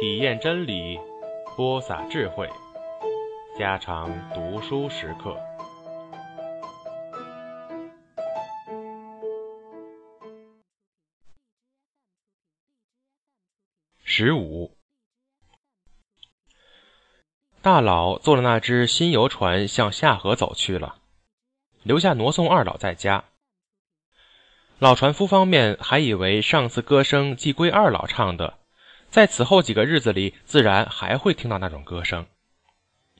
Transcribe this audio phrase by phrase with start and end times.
[0.00, 0.98] 体验真理，
[1.54, 2.48] 播撒智慧，
[3.58, 5.38] 家常读书时刻。
[14.02, 14.74] 十五，
[17.60, 20.96] 大佬坐了那只新游船向下河走去了，
[21.82, 23.24] 留下挪送二老在家。
[24.78, 28.59] 老船夫方面还以为上次歌声既归二老唱的，
[29.10, 32.26] 在此后几个日子里自然还会听到那种歌声。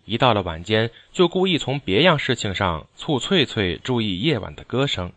[0.05, 5.13] 一到了晚间，就故意从别样事情上促翠翠注意夜晚的歌声。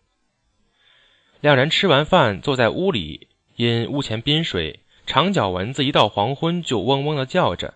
[1.41, 7.75] 两人吃完饭，坐在屋里，因屋前滨水，长脚蚊子一到黄昏就嗡嗡的叫着。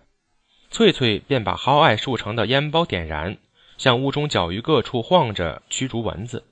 [0.70, 3.38] 翠翠便把蒿艾束成的烟包点燃，
[3.78, 6.44] 向屋中角鱼各处晃着，驱逐蚊子。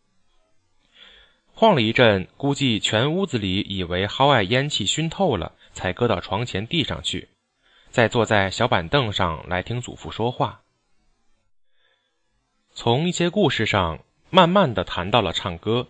[1.52, 7.28] 晃了一阵，估计全屋子里以为蒿艾烟气熏透了，才搁到床前地上去，
[7.90, 10.62] 再坐在小板凳上来听祖父说话。
[12.72, 15.88] 从一些故事上，慢慢的谈到了唱歌。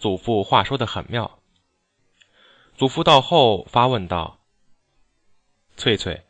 [0.00, 1.38] 祖父话说的很妙。
[2.76, 4.40] 祖父到后发问道
[5.78, 6.24] ：“翠翠，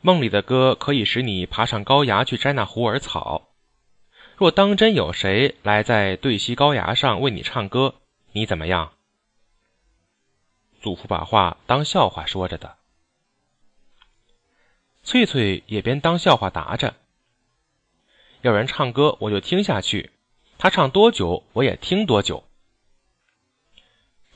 [0.00, 3.50] 梦里的歌可以使你爬上高崖去摘那虎耳草。”
[4.36, 7.96] 若当真有谁来在对溪高崖上为你唱歌，
[8.32, 8.95] 你怎么样？
[10.86, 12.76] 祖父把话当笑话说着的。
[15.02, 16.94] 翠翠也边当笑话答着
[18.40, 20.10] ：“有人唱歌，我就听下去；
[20.58, 22.44] 他唱多久，我也听多久。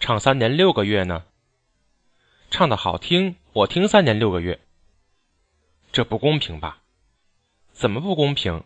[0.00, 1.24] 唱三年六个月呢？
[2.50, 4.58] 唱的好听，我听三年六个月。
[5.92, 6.82] 这不公平吧？
[7.70, 8.64] 怎么不公平？”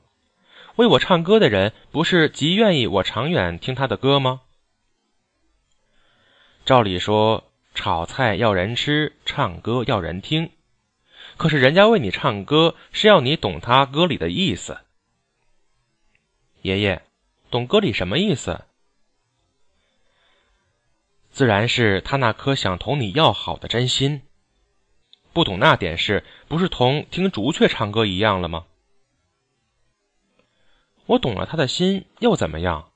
[0.77, 4.41] 为我唱歌的人，不是极愿意我长远听他的歌吗？
[6.65, 7.45] 照理说，
[7.75, 10.51] 炒菜要人吃，唱歌要人听。
[11.37, 14.79] 可是人家为你唱歌，是要你懂他歌里的意思。
[16.63, 17.03] 爷爷，
[17.51, 18.65] 懂歌里什么意思？
[21.31, 24.23] 自然是他那颗想同你要好的真心。
[25.33, 28.67] 不懂那点事，不是同听竹雀唱歌一样了吗？
[31.07, 32.93] 我懂了他的心，又怎么样？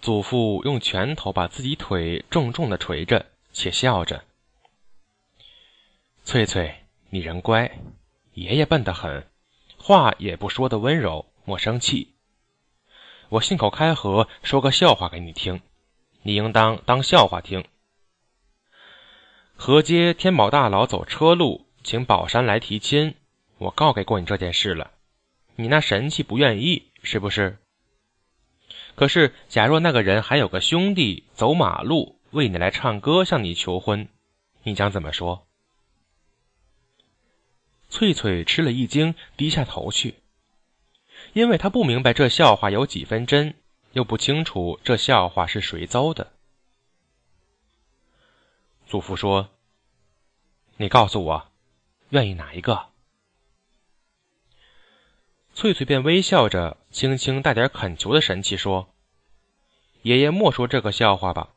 [0.00, 4.24] 祖父用拳头把自己腿重重的捶着，且笑着
[6.24, 6.74] ：“翠翠，
[7.10, 7.78] 你人乖，
[8.32, 9.28] 爷爷笨得很，
[9.76, 12.14] 话也不说的温柔，莫生气。
[13.28, 15.60] 我信口开河，说个笑话给你听，
[16.22, 17.64] 你应当当笑话听。
[19.54, 23.14] 河街天宝大佬走车路，请宝山来提亲，
[23.58, 24.92] 我告给过你这件事了。”
[25.56, 27.58] 你那神气不愿意是不是？
[28.94, 34.08] 可是，假若那个人还有个兄弟走马路为你来唱歌向你求婚，
[34.62, 35.46] 你将怎么说？
[37.88, 40.16] 翠翠吃了一惊，低下头去，
[41.32, 43.54] 因为她不明白这笑话有几分真，
[43.92, 46.32] 又不清楚这笑话是谁诌的。
[48.86, 49.48] 祖父说
[50.76, 51.48] ：“你告诉我，
[52.10, 52.89] 愿意哪一个？”
[55.60, 58.94] 翠翠便微笑着，轻轻带点恳求的神气说
[60.00, 61.54] ：“爷爷莫说这个笑话吧。”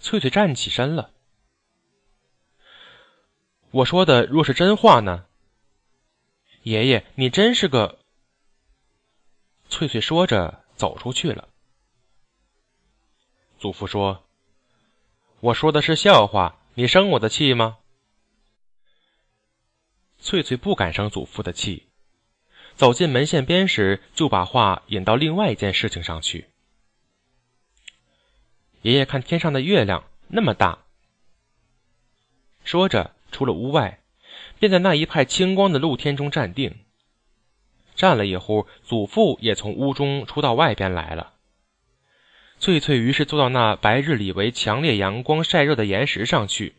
[0.00, 1.12] 翠翠站起身了。
[3.70, 5.26] 我说的若是真话呢？
[6.62, 7.98] 爷爷，你真是个……
[9.68, 11.50] 翠翠说着走出去了。
[13.58, 14.24] 祖父说
[15.40, 17.76] ：“我说的是笑话，你生我的气吗？”
[20.16, 21.90] 翠翠不敢生祖父的气。
[22.76, 26.46] 走进门线边时，就把话引到另外一件事情上去。
[28.82, 30.80] 爷爷看天上的月亮那么大，
[32.64, 34.00] 说着出了屋外，
[34.58, 36.78] 便在那一派清光的露天中站定。
[37.94, 41.32] 站了一会，祖父也从屋中出到外边来了。
[42.60, 46.74] 翠翠于是坐到那白日里为强烈阳光晒热的岩石上去，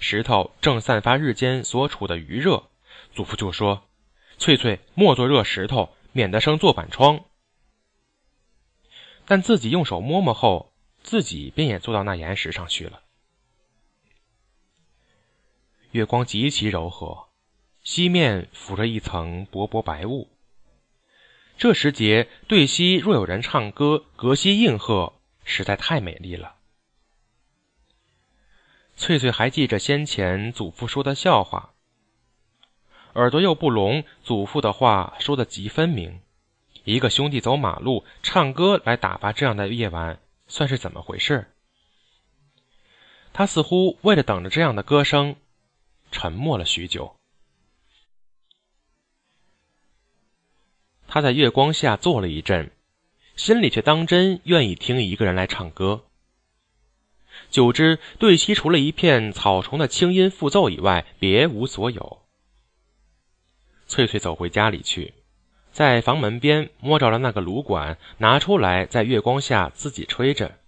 [0.00, 2.70] 石头正散发日间所处的余热。
[3.14, 3.86] 祖父就说。
[4.42, 7.24] 翠翠莫做热石头，免得生坐板疮。
[9.24, 10.72] 但自己用手摸摸后，
[11.04, 13.02] 自己便也坐到那岩石上去了。
[15.92, 17.28] 月光极其柔和，
[17.84, 20.28] 西面浮着一层薄薄白雾。
[21.56, 25.12] 这时节对西若有人唱歌，隔西应和，
[25.44, 26.56] 实在太美丽了。
[28.96, 31.71] 翠翠还记着先前祖父说的笑话。
[33.14, 36.20] 耳朵又不聋，祖父的话说的极分明。
[36.84, 40.18] 一个兄弟走马路唱歌来打发这样的夜晚，
[40.48, 41.46] 算是怎么回事？
[43.32, 45.36] 他似乎为了等着这样的歌声，
[46.10, 47.16] 沉默了许久。
[51.06, 52.72] 他在月光下坐了一阵，
[53.36, 56.04] 心里却当真愿意听一个人来唱歌。
[57.50, 62.21] 久之，对西除了一片草丛的清音复奏以外，别无所有。
[63.92, 65.12] 翠翠走回家里去，
[65.70, 70.58] 在房门边摸着了那个芦管，拿出来，在月光下自己吹着。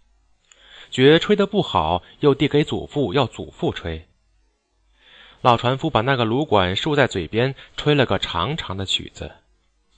[0.90, 4.06] 觉吹得不好，又递给祖父，要祖父吹。
[5.40, 9.32] 老船夫把那个芦管竖在嘴边，吹了个长长的曲子。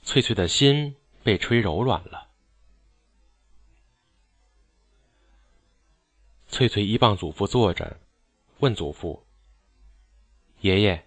[0.03, 2.29] 翠翠的心被吹柔软了。
[6.47, 7.97] 翠翠依傍祖父坐着，
[8.59, 9.25] 问祖父
[10.61, 11.06] ：“爷爷，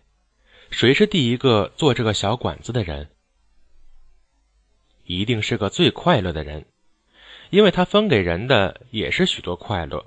[0.70, 3.11] 谁是第一个做这个小管子的人？
[5.05, 6.67] 一定是个最快乐的人。”
[7.50, 10.06] 因为他分给人的也是许多快乐，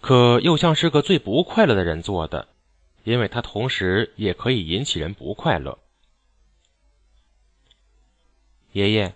[0.00, 2.46] 可又像是个最不快乐的人做的，
[3.02, 5.80] 因为他同时也可以引起人不快乐。
[8.70, 9.14] 爷爷，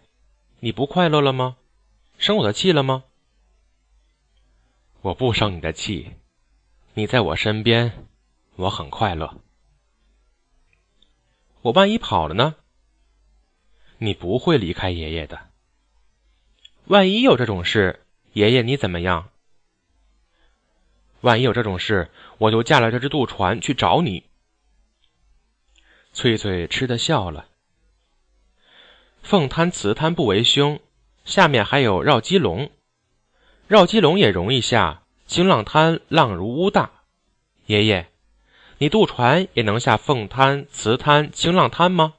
[0.58, 1.56] 你不快乐了吗？
[2.18, 3.04] 生我的气了吗？
[5.02, 6.14] 我不生你的气，
[6.94, 8.08] 你在我身边，
[8.56, 9.40] 我很快乐。
[11.66, 12.54] 我万一跑了呢？
[13.98, 15.48] 你不会离开爷爷的。
[16.84, 19.30] 万一有这种事，爷爷你怎么样？
[21.22, 22.08] 万一有这种事，
[22.38, 24.22] 我就驾了这只渡船去找你。
[26.12, 27.48] 翠翠吃的笑了。
[29.22, 30.78] 凤滩瓷滩不为凶，
[31.24, 32.70] 下面还有绕基龙，
[33.66, 35.02] 绕基龙也容易下。
[35.26, 37.02] 清浪滩浪如乌大，
[37.66, 38.08] 爷爷，
[38.78, 42.14] 你渡船也能下凤滩、瓷滩、清浪滩吗？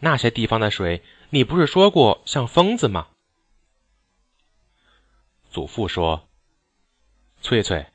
[0.00, 3.08] 那些地方的水，你不是说过像疯子吗？
[5.50, 6.28] 祖父说
[7.40, 7.86] ：“翠翠，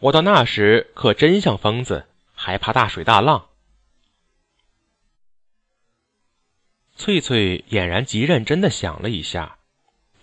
[0.00, 3.46] 我到那时可真像疯子，还怕大水大浪。”
[6.96, 9.58] 翠翠俨然极认真的想了一下，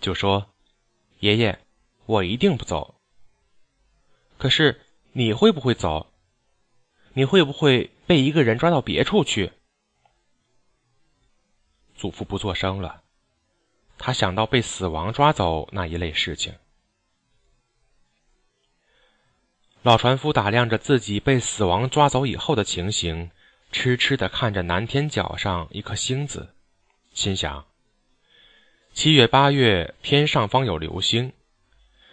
[0.00, 0.50] 就说
[1.20, 1.58] ：“爷爷，
[2.04, 2.96] 我一定不走。
[4.36, 4.82] 可是
[5.12, 6.07] 你会不会走？
[7.18, 9.50] 你会不会被一个人抓到别处去？”
[11.96, 13.02] 祖父不作声了。
[13.98, 16.54] 他想到被死亡抓走那一类事情。
[19.82, 23.32] 老船夫打量着自己被死亡抓走以后的情形，
[23.72, 26.54] 痴痴地看着南天角上一颗星子，
[27.12, 27.66] 心想：
[28.92, 31.32] 七月八月天上方有流星，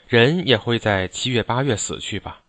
[0.08, 2.42] 人也会在七月八月死去吧。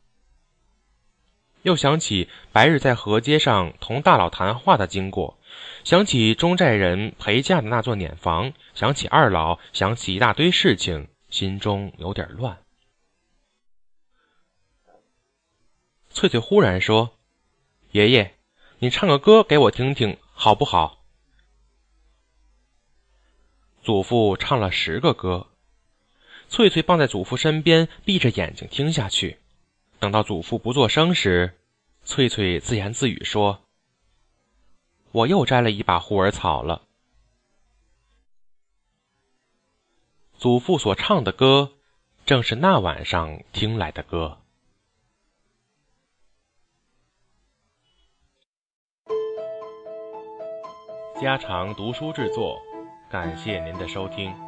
[1.67, 5.37] 又想起白日在河街上同大佬谈话的经过。
[5.83, 12.59] 想起中寨人陪嫁的那座碾房，想起二老，想起一大堆事情，心中有点乱。
[16.11, 17.19] 翠翠忽然说
[17.91, 18.37] ：“爷爷，
[18.79, 21.03] 你唱个歌给我听听，好不好？”
[23.83, 25.49] 祖父唱了十个歌，
[26.49, 29.41] 翠翠傍在祖父身边，闭着眼睛听下去。
[29.99, 31.59] 等到祖父不作声时，
[32.05, 33.63] 翠翠自言自语说。
[35.13, 36.83] 我又摘了一把虎耳草了。
[40.37, 41.73] 祖父所唱的歌，
[42.27, 44.39] 正是那晚上听来的歌。
[51.19, 52.61] 家常读书制作，
[53.11, 54.46] 感谢您的收听。